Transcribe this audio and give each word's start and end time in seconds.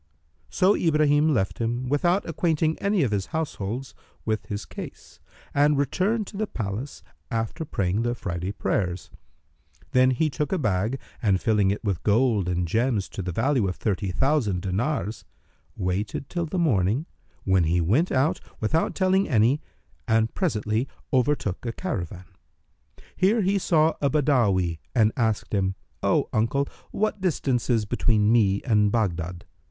So 0.49 0.73
Ibrahim 0.75 1.31
left 1.31 1.59
him 1.59 1.87
without 1.87 2.27
acquainting 2.27 2.75
any 2.79 3.03
of 3.03 3.11
his 3.11 3.27
household 3.27 3.93
with 4.25 4.47
his 4.47 4.65
case, 4.65 5.19
and 5.53 5.77
returned 5.77 6.25
to 6.25 6.37
the 6.37 6.47
palace, 6.47 7.03
after 7.29 7.65
praying 7.65 8.01
the 8.01 8.15
Friday 8.15 8.51
prayers. 8.51 9.11
Then 9.91 10.09
he 10.09 10.27
took 10.27 10.51
a 10.51 10.57
bag 10.57 10.99
and 11.21 11.39
filling 11.39 11.69
it 11.69 11.83
with 11.83 12.01
gold 12.01 12.49
and 12.49 12.67
gems 12.67 13.07
to 13.09 13.21
the 13.21 13.31
value 13.31 13.67
of 13.67 13.75
thirty 13.75 14.11
thousand 14.11 14.63
dinars, 14.63 15.23
waited 15.77 16.29
till 16.29 16.47
the 16.47 16.57
morning, 16.57 17.05
when 17.43 17.65
he 17.65 17.79
went 17.79 18.11
out, 18.11 18.39
without 18.59 18.95
telling 18.95 19.29
any, 19.29 19.61
and 20.07 20.33
presently 20.33 20.87
overtook 21.13 21.63
a 21.63 21.71
caravan. 21.71 22.25
Here 23.15 23.41
he 23.43 23.59
saw 23.59 23.93
a 24.01 24.09
Badawi 24.09 24.79
and 24.95 25.11
asked 25.15 25.53
him, 25.53 25.75
"O 26.01 26.27
uncle, 26.33 26.67
what 26.89 27.21
distance 27.21 27.69
is 27.69 27.85
between 27.85 28.31
me 28.31 28.63
and 28.63 28.91
Baghdad?" 28.91 29.45